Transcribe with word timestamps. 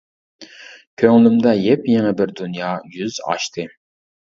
كۆڭلۈمدە 1.01 1.53
يېپيېڭى 1.67 2.17
بىر 2.25 2.37
دۇنيا 2.43 2.75
يۈز 3.01 3.25
ئاچتى. 3.31 3.73